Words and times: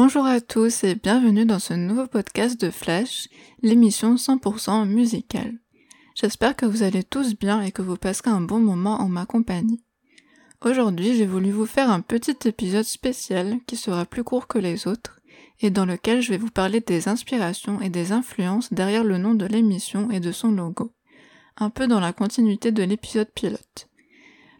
Bonjour 0.00 0.26
à 0.26 0.40
tous 0.40 0.84
et 0.84 0.94
bienvenue 0.94 1.44
dans 1.44 1.58
ce 1.58 1.74
nouveau 1.74 2.06
podcast 2.06 2.60
de 2.60 2.70
Flash, 2.70 3.28
l'émission 3.62 4.14
100% 4.14 4.86
musicale. 4.86 5.58
J'espère 6.14 6.54
que 6.54 6.66
vous 6.66 6.84
allez 6.84 7.02
tous 7.02 7.36
bien 7.36 7.62
et 7.62 7.72
que 7.72 7.82
vous 7.82 7.96
passerez 7.96 8.30
un 8.30 8.40
bon 8.40 8.60
moment 8.60 9.00
en 9.00 9.08
ma 9.08 9.26
compagnie. 9.26 9.82
Aujourd'hui, 10.64 11.16
j'ai 11.16 11.26
voulu 11.26 11.50
vous 11.50 11.66
faire 11.66 11.90
un 11.90 12.00
petit 12.00 12.36
épisode 12.44 12.84
spécial 12.84 13.58
qui 13.66 13.74
sera 13.74 14.04
plus 14.06 14.22
court 14.22 14.46
que 14.46 14.60
les 14.60 14.86
autres 14.86 15.18
et 15.62 15.70
dans 15.70 15.84
lequel 15.84 16.22
je 16.22 16.30
vais 16.30 16.38
vous 16.38 16.52
parler 16.52 16.78
des 16.78 17.08
inspirations 17.08 17.80
et 17.80 17.90
des 17.90 18.12
influences 18.12 18.72
derrière 18.72 19.02
le 19.02 19.18
nom 19.18 19.34
de 19.34 19.46
l'émission 19.46 20.12
et 20.12 20.20
de 20.20 20.30
son 20.30 20.52
logo. 20.52 20.92
Un 21.56 21.70
peu 21.70 21.88
dans 21.88 21.98
la 21.98 22.12
continuité 22.12 22.70
de 22.70 22.84
l'épisode 22.84 23.32
pilote. 23.34 23.88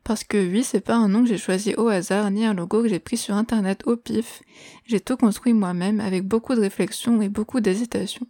Parce 0.08 0.24
que 0.24 0.38
oui, 0.38 0.64
c'est 0.64 0.80
pas 0.80 0.94
un 0.94 1.06
nom 1.06 1.22
que 1.22 1.28
j'ai 1.28 1.36
choisi 1.36 1.74
au 1.74 1.88
hasard, 1.88 2.30
ni 2.30 2.46
un 2.46 2.54
logo 2.54 2.80
que 2.80 2.88
j'ai 2.88 2.98
pris 2.98 3.18
sur 3.18 3.34
internet 3.34 3.82
au 3.84 3.94
pif. 3.94 4.42
J'ai 4.86 5.00
tout 5.00 5.18
construit 5.18 5.52
moi-même 5.52 6.00
avec 6.00 6.26
beaucoup 6.26 6.54
de 6.54 6.60
réflexion 6.60 7.20
et 7.20 7.28
beaucoup 7.28 7.60
d'hésitation. 7.60 8.26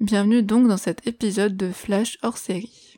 Bienvenue 0.00 0.42
donc 0.42 0.66
dans 0.66 0.76
cet 0.76 1.06
épisode 1.06 1.56
de 1.56 1.70
Flash 1.70 2.18
hors 2.22 2.36
série. 2.36 2.93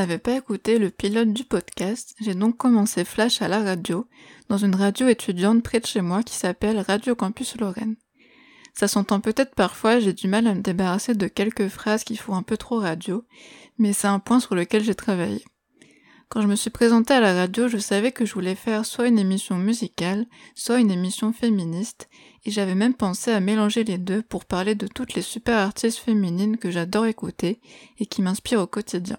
N'avaient 0.00 0.16
pas 0.16 0.38
écouté 0.38 0.78
le 0.78 0.88
pilote 0.88 1.34
du 1.34 1.44
podcast, 1.44 2.14
j'ai 2.22 2.34
donc 2.34 2.56
commencé 2.56 3.04
Flash 3.04 3.42
à 3.42 3.48
la 3.48 3.62
radio, 3.62 4.06
dans 4.48 4.56
une 4.56 4.74
radio 4.74 5.08
étudiante 5.08 5.62
près 5.62 5.78
de 5.78 5.84
chez 5.84 6.00
moi 6.00 6.22
qui 6.22 6.34
s'appelle 6.34 6.80
Radio 6.80 7.14
Campus 7.14 7.54
Lorraine. 7.58 7.96
Ça 8.72 8.88
s'entend 8.88 9.20
peut-être 9.20 9.54
parfois, 9.54 10.00
j'ai 10.00 10.14
du 10.14 10.26
mal 10.26 10.46
à 10.46 10.54
me 10.54 10.62
débarrasser 10.62 11.14
de 11.14 11.28
quelques 11.28 11.68
phrases 11.68 12.02
qui 12.02 12.16
font 12.16 12.34
un 12.34 12.42
peu 12.42 12.56
trop 12.56 12.78
radio, 12.78 13.26
mais 13.76 13.92
c'est 13.92 14.06
un 14.06 14.20
point 14.20 14.40
sur 14.40 14.54
lequel 14.54 14.82
j'ai 14.82 14.94
travaillé. 14.94 15.44
Quand 16.30 16.40
je 16.40 16.48
me 16.48 16.56
suis 16.56 16.70
présentée 16.70 17.12
à 17.12 17.20
la 17.20 17.34
radio, 17.34 17.68
je 17.68 17.76
savais 17.76 18.10
que 18.10 18.24
je 18.24 18.32
voulais 18.32 18.54
faire 18.54 18.86
soit 18.86 19.06
une 19.06 19.18
émission 19.18 19.58
musicale, 19.58 20.24
soit 20.54 20.80
une 20.80 20.90
émission 20.90 21.34
féministe, 21.34 22.08
et 22.46 22.50
j'avais 22.50 22.74
même 22.74 22.94
pensé 22.94 23.32
à 23.32 23.40
mélanger 23.40 23.84
les 23.84 23.98
deux 23.98 24.22
pour 24.22 24.46
parler 24.46 24.74
de 24.74 24.86
toutes 24.86 25.12
les 25.12 25.20
super 25.20 25.58
artistes 25.58 25.98
féminines 25.98 26.56
que 26.56 26.70
j'adore 26.70 27.04
écouter 27.04 27.60
et 27.98 28.06
qui 28.06 28.22
m'inspirent 28.22 28.62
au 28.62 28.66
quotidien 28.66 29.18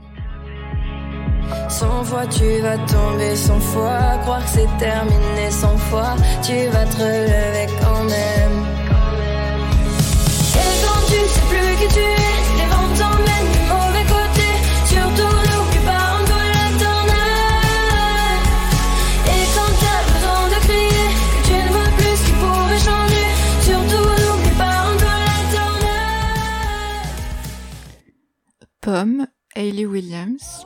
Cent 1.69 2.03
fois 2.03 2.27
tu 2.27 2.59
vas 2.61 2.77
tomber, 2.77 3.35
cent 3.35 3.59
fois 3.59 4.17
croire 4.21 4.43
que 4.43 4.49
c'est 4.49 4.69
terminé, 4.77 5.49
cent 5.49 5.77
fois 5.77 6.15
tu 6.43 6.67
vas 6.67 6.85
te 6.85 6.97
relever 6.97 7.67
quand 7.81 8.03
même. 8.03 8.65
Et 10.61 10.73
quand 10.83 11.01
tu 11.07 11.19
sais 11.33 11.45
plus 11.49 11.71
qui 11.79 11.87
tu 11.93 11.99
es, 11.99 12.35
les 12.59 12.67
vents 12.71 12.93
t'emmènent 12.99 13.51
du 13.55 13.61
mauvais 13.71 14.05
côté, 14.15 14.47
surtout 14.85 15.33
n'oublie 15.47 15.83
pas 15.85 16.05
un 16.17 16.23
peu 16.31 16.43
la 16.55 16.67
tournée. 16.81 17.39
Et 19.33 19.43
quand 19.55 19.73
t'as 19.81 20.01
besoin 20.11 20.43
de 20.53 20.59
crier, 20.67 21.07
que 21.33 21.41
tu 21.47 21.53
ne 21.53 21.69
vois 21.75 21.91
plus 21.97 22.15
ce 22.19 22.23
qui 22.25 22.33
pourrait 22.41 22.83
changer, 22.89 23.27
surtout 23.61 24.05
n'oublie 24.21 24.57
pas 24.57 24.75
un 24.89 24.95
peu 25.03 25.15
la 25.29 25.39
tournée. 25.55 26.05
Pomme, 28.81 29.21
Hayley 29.55 29.85
Williams. 29.85 30.65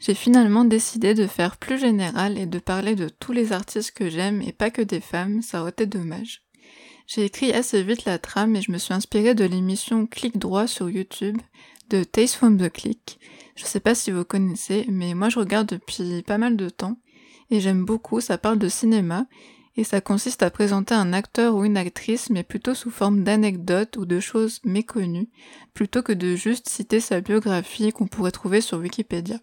j'ai 0.00 0.14
finalement 0.14 0.64
décidé 0.64 1.12
de 1.14 1.26
faire 1.26 1.58
plus 1.58 1.78
général 1.78 2.38
et 2.38 2.46
de 2.46 2.58
parler 2.58 2.96
de 2.96 3.08
tous 3.08 3.32
les 3.32 3.52
artistes 3.52 3.92
que 3.92 4.08
j'aime 4.08 4.40
et 4.40 4.52
pas 4.52 4.70
que 4.70 4.82
des 4.82 5.00
femmes, 5.00 5.42
ça 5.42 5.60
aurait 5.60 5.70
été 5.70 5.86
dommage. 5.86 6.42
J'ai 7.06 7.26
écrit 7.26 7.52
assez 7.52 7.82
vite 7.82 8.06
la 8.06 8.18
trame 8.18 8.56
et 8.56 8.62
je 8.62 8.72
me 8.72 8.78
suis 8.78 8.94
inspirée 8.94 9.34
de 9.34 9.44
l'émission 9.44 10.06
Clic 10.06 10.38
droit 10.38 10.66
sur 10.66 10.88
YouTube 10.88 11.36
de 11.90 12.02
Taste 12.02 12.36
from 12.36 12.56
the 12.56 12.70
Click. 12.70 13.18
Je 13.56 13.64
sais 13.64 13.80
pas 13.80 13.94
si 13.94 14.10
vous 14.10 14.24
connaissez, 14.24 14.86
mais 14.88 15.12
moi 15.14 15.28
je 15.28 15.38
regarde 15.38 15.68
depuis 15.68 16.22
pas 16.22 16.38
mal 16.38 16.56
de 16.56 16.70
temps 16.70 16.96
et 17.50 17.60
j'aime 17.60 17.84
beaucoup, 17.84 18.20
ça 18.20 18.38
parle 18.38 18.58
de 18.58 18.68
cinéma 18.68 19.26
et 19.76 19.84
ça 19.84 20.00
consiste 20.00 20.42
à 20.42 20.50
présenter 20.50 20.94
un 20.94 21.12
acteur 21.12 21.56
ou 21.56 21.64
une 21.64 21.76
actrice 21.76 22.30
mais 22.30 22.42
plutôt 22.42 22.74
sous 22.74 22.90
forme 22.90 23.22
d'anecdotes 23.22 23.98
ou 23.98 24.06
de 24.06 24.18
choses 24.18 24.60
méconnues 24.64 25.28
plutôt 25.74 26.02
que 26.02 26.12
de 26.12 26.36
juste 26.36 26.70
citer 26.70 27.00
sa 27.00 27.20
biographie 27.20 27.92
qu'on 27.92 28.06
pourrait 28.06 28.30
trouver 28.30 28.62
sur 28.62 28.78
Wikipédia. 28.78 29.40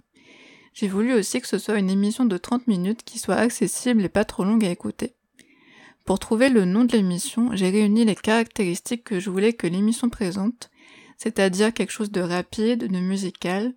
J'ai 0.79 0.87
voulu 0.87 1.15
aussi 1.15 1.41
que 1.41 1.47
ce 1.47 1.57
soit 1.57 1.79
une 1.79 1.89
émission 1.89 2.23
de 2.23 2.37
30 2.37 2.67
minutes 2.67 3.01
qui 3.03 3.17
soit 3.17 3.37
accessible 3.37 4.05
et 4.05 4.09
pas 4.09 4.25
trop 4.25 4.43
longue 4.43 4.63
à 4.63 4.69
écouter. 4.69 5.15
Pour 6.05 6.19
trouver 6.19 6.49
le 6.49 6.65
nom 6.65 6.83
de 6.83 6.91
l'émission, 6.91 7.49
j'ai 7.53 7.71
réuni 7.71 8.05
les 8.05 8.13
caractéristiques 8.13 9.03
que 9.03 9.19
je 9.19 9.31
voulais 9.31 9.53
que 9.53 9.65
l'émission 9.65 10.09
présente, 10.09 10.69
c'est-à-dire 11.17 11.73
quelque 11.73 11.89
chose 11.89 12.11
de 12.11 12.21
rapide, 12.21 12.91
de 12.91 12.99
musical, 12.99 13.73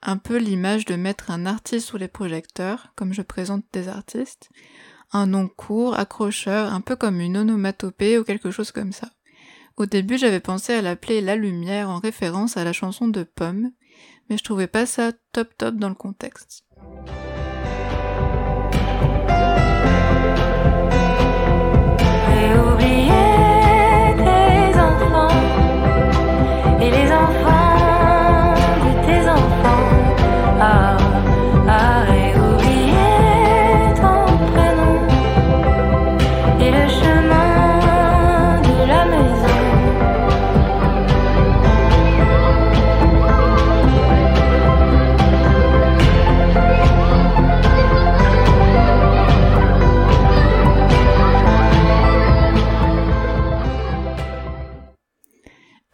un 0.00 0.16
peu 0.16 0.36
l'image 0.36 0.84
de 0.84 0.94
mettre 0.94 1.32
un 1.32 1.44
artiste 1.44 1.88
sous 1.88 1.96
les 1.96 2.06
projecteurs, 2.06 2.92
comme 2.94 3.12
je 3.12 3.22
présente 3.22 3.64
des 3.72 3.88
artistes, 3.88 4.48
un 5.10 5.26
nom 5.26 5.48
court, 5.48 5.98
accrocheur, 5.98 6.72
un 6.72 6.82
peu 6.82 6.94
comme 6.94 7.18
une 7.18 7.36
onomatopée 7.36 8.16
ou 8.16 8.22
quelque 8.22 8.52
chose 8.52 8.70
comme 8.70 8.92
ça. 8.92 9.10
Au 9.76 9.86
début, 9.86 10.18
j'avais 10.18 10.38
pensé 10.38 10.72
à 10.72 10.82
l'appeler 10.82 11.20
La 11.20 11.34
Lumière 11.34 11.90
en 11.90 11.98
référence 11.98 12.56
à 12.56 12.62
la 12.62 12.72
chanson 12.72 13.08
de 13.08 13.24
Pomme, 13.24 13.72
mais 14.28 14.38
je 14.38 14.44
trouvais 14.44 14.66
pas 14.66 14.86
ça 14.86 15.12
top 15.32 15.56
top 15.56 15.76
dans 15.76 15.88
le 15.88 15.94
contexte. 15.94 16.64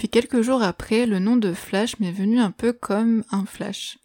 Quelques 0.06 0.42
jours 0.42 0.62
après, 0.62 1.06
le 1.06 1.18
nom 1.18 1.36
de 1.36 1.52
Flash 1.52 1.98
m'est 1.98 2.12
venu 2.12 2.38
un 2.38 2.52
peu 2.52 2.72
comme 2.72 3.24
un 3.32 3.44
flash. 3.44 3.98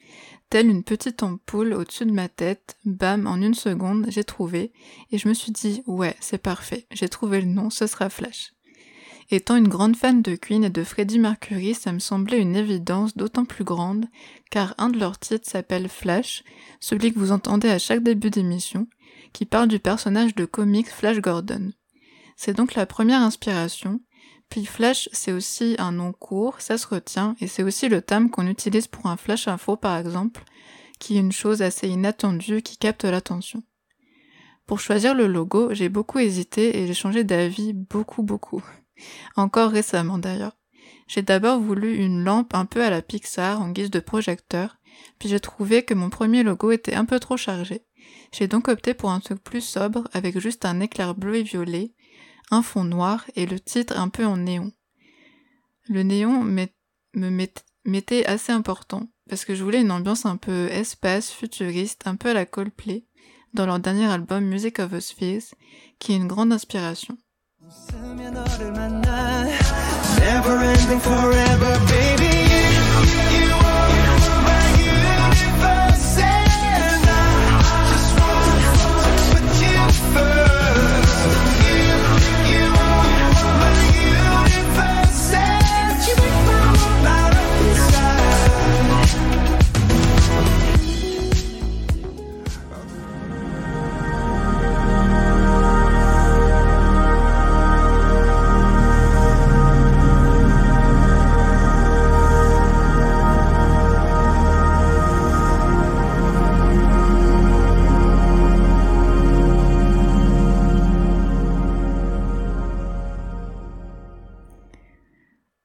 Telle 0.50 0.68
une 0.68 0.84
petite 0.84 1.22
ampoule 1.22 1.74
au-dessus 1.74 2.06
de 2.06 2.12
ma 2.12 2.30
tête, 2.30 2.78
bam, 2.86 3.28
en 3.28 3.42
une 3.42 3.54
seconde, 3.54 4.07
j'ai 4.10 4.24
trouvé, 4.24 4.72
et 5.12 5.19
je 5.19 5.28
me 5.28 5.36
suis 5.36 5.51
dit, 5.51 5.84
ouais, 5.86 6.16
c'est 6.19 6.40
parfait, 6.40 6.88
j'ai 6.92 7.10
trouvé 7.10 7.42
le 7.42 7.48
nom, 7.48 7.69
ce 7.69 7.86
sera 7.86 8.10
Flash. 8.10 8.54
Étant 9.31 9.56
une 9.56 9.68
grande 9.68 9.95
fan 9.95 10.22
de 10.22 10.36
Queen 10.36 10.63
et 10.63 10.69
de 10.69 10.84
Freddie 10.84 11.18
Mercury, 11.18 11.74
ça 11.74 11.92
me 11.92 12.00
semblait 12.00 12.40
une 12.40 12.56
évidence 12.56 13.18
d'autant 13.18 13.45
plus 13.45 13.63
grande, 13.63 14.06
car 14.51 14.75
un 14.78 14.90
de 14.90 15.00
leurs 15.00 15.18
titres 15.18 15.50
s'appelle 15.50 15.90
Flash, 15.90 16.44
celui 16.80 17.13
que 17.13 17.19
vous 17.19 17.31
entendez 17.31 17.69
à 17.69 17.80
chaque 17.80 18.04
début 18.04 18.30
d'émission, 18.30 18.88
qui 19.31 19.45
parle 19.45 19.69
du 19.69 19.80
personnage 19.80 20.36
de 20.36 20.45
comics 20.45 20.90
Flash 20.90 21.19
Gordon. 21.19 21.72
C'est 22.36 22.56
donc 22.56 22.75
la 22.75 22.86
première 22.86 23.22
inspiration, 23.22 24.01
Flash 24.62 25.10
c'est 25.12 25.32
aussi 25.32 25.76
un 25.80 25.92
nom 25.92 26.14
court, 26.14 26.62
ça 26.62 26.78
se 26.78 26.88
retient, 26.88 27.36
et 27.42 27.48
c'est 27.48 27.64
aussi 27.64 27.90
le 27.90 28.02
terme 28.02 28.30
qu'on 28.30 28.48
utilise 28.48 28.88
pour 28.88 29.08
un 29.08 29.18
flash 29.18 29.48
info 29.48 29.76
par 29.76 29.98
exemple, 29.98 30.44
qui 31.00 31.18
est 31.18 31.22
une 31.22 31.32
chose 31.32 31.62
assez 31.64 31.88
inattendue 31.88 32.62
qui 32.62 32.78
capte 32.78 33.04
l'attention. 33.04 33.64
Pour 34.68 34.80
choisir 34.80 35.16
le 35.16 35.28
logo, 35.28 35.74
j'ai 35.74 35.90
beaucoup 35.90 36.20
hésité 36.20 36.78
et 36.78 36.88
j'ai 36.88 36.94
changé 36.94 37.24
d'avis 37.24 37.74
beaucoup 37.74 38.22
beaucoup. 38.22 38.64
Encore 39.36 39.72
récemment 39.72 40.20
d'ailleurs. 40.20 40.56
J'ai 41.08 41.24
d'abord 41.24 41.60
voulu 41.60 41.96
une 41.98 42.24
lampe 42.24 42.54
un 42.54 42.66
peu 42.66 42.84
à 42.84 42.90
la 42.90 43.02
Pixar 43.02 43.62
en 43.62 43.70
guise 43.70 43.92
de 43.92 44.00
projecteur, 44.00 44.78
puis 45.20 45.30
j'ai 45.30 45.40
trouvé 45.40 45.84
que 45.84 45.94
mon 45.94 46.10
premier 46.10 46.44
logo 46.44 46.72
était 46.72 46.94
un 46.94 47.06
peu 47.06 47.20
trop 47.20 47.38
chargé. 47.38 47.86
J'ai 48.32 48.48
donc 48.48 48.68
opté 48.68 48.94
pour 48.94 49.12
un 49.12 49.20
truc 49.20 49.44
plus 49.44 49.62
sobre 49.62 50.08
avec 50.14 50.40
juste 50.40 50.66
un 50.66 50.80
éclair 50.80 51.16
bleu 51.16 51.38
et 51.38 51.44
violet, 51.44 51.94
un 52.54 52.62
fond 52.62 52.84
noir 52.84 53.26
et 53.36 53.46
le 53.46 53.60
titre 53.60 53.98
un 53.98 54.10
peu 54.10 54.26
en 54.26 54.38
néon. 54.38 54.72
Le 55.90 56.04
néon 56.04 56.44
me 56.44 56.68
m'était 57.86 58.26
assez 58.26 58.52
important 58.52 59.10
parce 59.30 59.44
que 59.44 59.56
je 59.56 59.64
voulais 59.64 59.82
une 59.82 59.92
ambiance 59.92 60.26
un 60.26 60.38
peu 60.38 60.68
espace, 60.70 61.32
futuriste, 61.32 62.04
un 62.06 62.16
peu 62.16 62.30
à 62.30 62.34
la 62.34 62.46
Coldplay 62.46 63.06
dans 63.54 63.66
leur 63.66 63.80
dernier 63.80 64.06
album 64.06 64.46
Music 64.46 64.80
of 64.80 64.92
the 64.92 65.00
Spheres, 65.00 65.54
qui 66.00 66.14
est 66.14 66.18
une 66.18 66.28
grande 66.28 66.54
inspiration. 66.54 67.18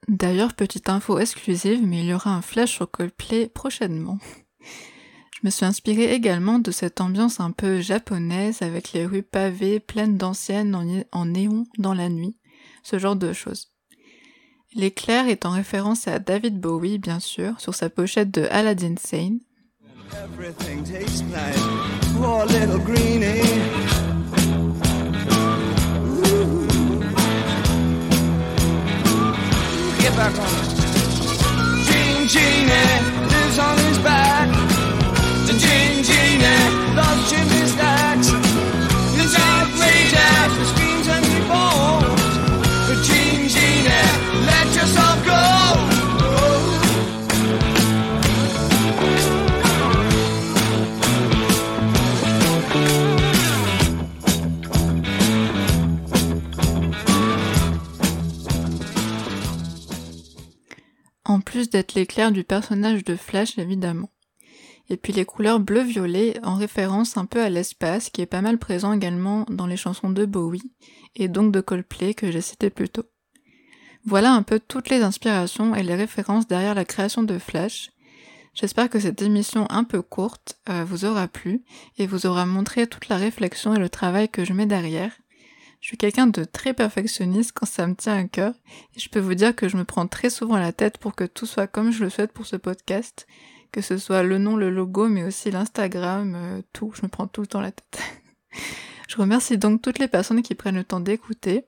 D'ailleurs, 0.09 0.55
petite 0.55 0.89
info 0.89 1.19
exclusive, 1.19 1.87
mais 1.87 2.01
il 2.01 2.07
y 2.07 2.15
aura 2.15 2.35
un 2.35 2.41
flash 2.41 2.73
sur 2.73 2.91
Coldplay 2.91 3.49
prochainement. 3.49 4.19
Je 4.61 5.47
me 5.47 5.51
suis 5.51 5.67
inspirée 5.67 6.15
également 6.15 6.59
de 6.59 6.71
cette 6.71 7.01
ambiance 7.01 7.41
un 7.41 7.53
peu 7.53 7.81
japonaise 7.81 8.63
avec 8.63 8.93
les 8.93 9.07
rues 9.07 9.23
pavées 9.23 9.79
pleines 9.79 10.17
d'anciennes 10.17 10.75
en, 11.13 11.27
néon 11.27 11.65
dans 11.77 11.95
la 11.95 12.09
nuit, 12.09 12.39
ce 12.83 12.99
genre 12.99 13.17
de 13.17 13.33
choses. 13.33 13.71
L'éclair 14.75 15.29
est 15.29 15.47
en 15.47 15.51
référence 15.51 16.09
à 16.09 16.19
David 16.19 16.59
Bowie, 16.59 16.99
bien 16.99 17.21
sûr, 17.21 17.61
sur 17.61 17.75
sa 17.75 17.91
pochette 17.91 18.31
de 18.33 18.49
Aladdin 18.51 18.95
Sane. 18.99 19.39
D'être 61.71 61.95
l'éclair 61.95 62.33
du 62.33 62.45
personnage 62.45 63.05
de 63.05 63.17
Flash 63.17 63.59
évidemment. 63.59 64.11
Et 64.91 64.97
puis 64.97 65.13
les 65.13 65.25
couleurs 65.25 65.61
bleu-violet 65.61 66.41
en 66.43 66.55
référence 66.55 67.17
un 67.17 67.27
peu 67.27 67.43
à 67.43 67.51
l'espace 67.51 68.11
qui 68.11 68.23
est 68.23 68.27
pas 68.27 68.41
mal 68.41 68.59
présent 68.59 68.93
également 68.93 69.45
dans 69.51 69.67
les 69.67 69.77
chansons 69.77 70.11
de 70.11 70.25
Bowie 70.25 70.73
et 71.15 71.29
donc 71.29 71.53
de 71.53 71.61
Coldplay 71.61 72.15
que 72.15 72.31
j'ai 72.31 72.41
cité 72.41 72.71
plus 72.71 72.89
tôt. 72.89 73.05
Voilà 74.05 74.33
un 74.33 74.43
peu 74.43 74.59
toutes 74.59 74.89
les 74.89 75.03
inspirations 75.03 75.75
et 75.75 75.83
les 75.83 75.95
références 75.95 76.47
derrière 76.47 76.75
la 76.75 76.87
création 76.87 77.23
de 77.23 77.39
Flash. 77.39 77.91
J'espère 78.55 78.89
que 78.89 78.99
cette 78.99 79.21
émission 79.21 79.67
un 79.71 79.85
peu 79.85 80.01
courte 80.03 80.59
euh, 80.69 80.85
vous 80.85 81.05
aura 81.05 81.29
plu 81.29 81.63
et 81.99 82.07
vous 82.07 82.27
aura 82.27 82.47
montré 82.47 82.87
toute 82.87 83.09
la 83.09 83.17
réflexion 83.17 83.75
et 83.75 83.79
le 83.79 83.91
travail 83.91 84.29
que 84.29 84.45
je 84.45 84.53
mets 84.53 84.67
derrière. 84.67 85.13
Je 85.81 85.89
suis 85.89 85.97
quelqu'un 85.97 86.27
de 86.27 86.45
très 86.45 86.75
perfectionniste 86.75 87.53
quand 87.55 87.67
ça 87.67 87.87
me 87.87 87.95
tient 87.95 88.17
à 88.17 88.25
cœur 88.25 88.53
et 88.97 89.01
je 89.01 89.09
peux 89.09 89.21
vous 89.21 89.35
dire 89.35 89.55
que 89.55 89.69
je 89.69 89.77
me 89.77 89.85
prends 89.85 90.09
très 90.09 90.29
souvent 90.29 90.57
la 90.57 90.73
tête 90.73 90.99
pour 90.99 91.15
que 91.15 91.25
tout 91.25 91.47
soit 91.47 91.69
comme 91.69 91.93
je 91.93 92.03
le 92.03 92.11
souhaite 92.11 92.33
pour 92.33 92.47
ce 92.47 92.57
podcast, 92.57 93.27
que 93.71 93.81
ce 93.81 93.97
soit 93.97 94.23
le 94.23 94.39
nom, 94.39 94.57
le 94.57 94.71
logo, 94.71 95.09
mais 95.09 95.23
aussi 95.23 95.51
l'Instagram, 95.51 96.35
euh, 96.35 96.63
tout, 96.73 96.93
je 96.95 97.03
me 97.03 97.09
prends 97.09 97.29
tout 97.29 97.43
le 97.43 97.47
temps 97.47 97.61
la 97.61 97.71
tête. 97.71 98.01
je 99.09 99.17
remercie 99.17 99.57
donc 99.57 99.81
toutes 99.81 100.01
les 100.01 100.09
personnes 100.09 100.43
qui 100.43 100.55
prennent 100.57 100.77
le 100.77 100.85
temps 100.85 101.01
d'écouter 101.01 101.65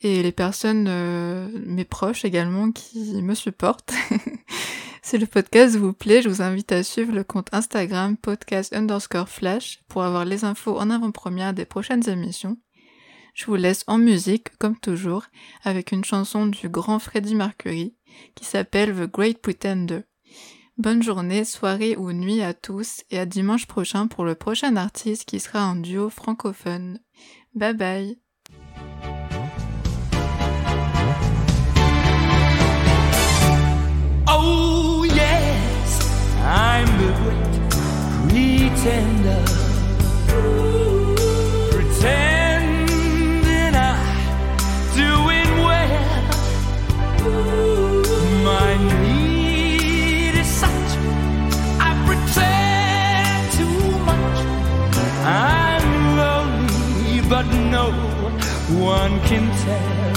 et 0.00 0.22
les 0.22 0.32
personnes, 0.32 0.86
euh, 0.88 1.48
mes 1.66 1.84
proches 1.84 2.24
également, 2.24 2.70
qui 2.70 3.22
me 3.22 3.34
supportent. 3.34 3.94
si 5.02 5.18
le 5.18 5.26
podcast 5.26 5.76
vous 5.76 5.92
plaît, 5.92 6.22
je 6.22 6.28
vous 6.28 6.42
invite 6.42 6.72
à 6.72 6.82
suivre 6.82 7.12
le 7.12 7.24
compte 7.24 7.48
Instagram 7.52 8.16
podcast 8.16 8.72
underscore 8.74 9.28
flash 9.28 9.82
pour 9.88 10.04
avoir 10.04 10.24
les 10.24 10.44
infos 10.44 10.78
en 10.78 10.90
avant-première 10.90 11.54
des 11.54 11.64
prochaines 11.64 12.08
émissions. 12.08 12.58
Je 13.34 13.46
vous 13.46 13.56
laisse 13.56 13.82
en 13.88 13.98
musique, 13.98 14.56
comme 14.58 14.78
toujours, 14.78 15.24
avec 15.64 15.90
une 15.90 16.04
chanson 16.04 16.46
du 16.46 16.68
grand 16.68 17.00
Freddie 17.00 17.34
Mercury 17.34 17.96
qui 18.36 18.44
s'appelle 18.44 18.94
The 18.94 19.10
Great 19.10 19.42
Pretender. 19.42 20.02
Bonne 20.78 21.02
journée, 21.02 21.44
soirée 21.44 21.96
ou 21.96 22.12
nuit 22.12 22.42
à 22.42 22.54
tous 22.54 23.02
et 23.10 23.18
à 23.18 23.26
dimanche 23.26 23.66
prochain 23.66 24.06
pour 24.06 24.24
le 24.24 24.36
prochain 24.36 24.76
artiste 24.76 25.24
qui 25.24 25.40
sera 25.40 25.60
un 25.60 25.76
duo 25.76 26.10
francophone. 26.10 27.00
Bye 27.54 27.74
bye. 27.74 28.18
Oh. 34.28 34.64
One 58.74 59.20
can 59.20 59.46
tell. 59.64 60.12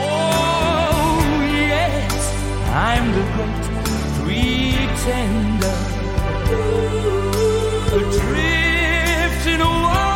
Oh, 0.00 1.20
yes, 1.50 2.14
I'm 2.72 3.12
the 3.12 3.24
great 4.22 4.68
pretender. 5.08 5.78
Adrift 7.96 9.46
in 9.46 9.60
a 9.60 9.64
world 9.64 10.07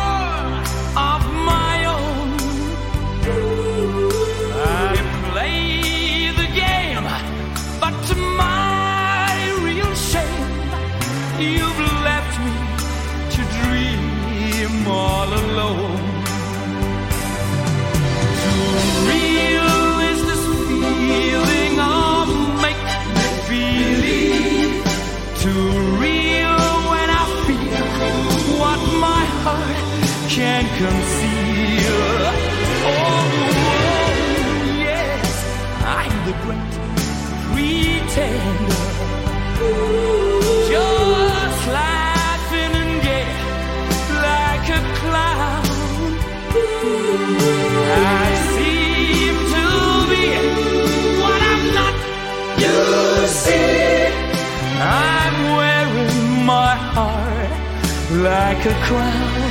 like 58.23 58.65
a 58.65 58.73
crown. 58.85 59.41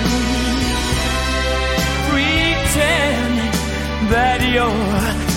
Pretending 2.08 3.52
that 4.08 4.40
you're 4.54 5.31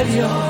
radio. 0.00 0.49